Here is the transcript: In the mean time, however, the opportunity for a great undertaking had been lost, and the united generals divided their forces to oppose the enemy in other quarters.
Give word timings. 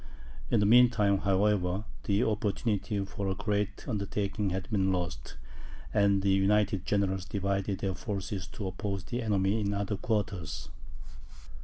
In 0.49 0.59
the 0.59 0.65
mean 0.65 0.89
time, 0.89 1.19
however, 1.19 1.83
the 2.05 2.23
opportunity 2.23 3.05
for 3.05 3.27
a 3.27 3.35
great 3.35 3.87
undertaking 3.87 4.49
had 4.49 4.67
been 4.71 4.91
lost, 4.91 5.37
and 5.93 6.23
the 6.23 6.31
united 6.31 6.87
generals 6.87 7.23
divided 7.25 7.81
their 7.81 7.93
forces 7.93 8.47
to 8.47 8.65
oppose 8.65 9.03
the 9.03 9.21
enemy 9.21 9.61
in 9.61 9.75
other 9.75 9.97
quarters. 9.97 10.69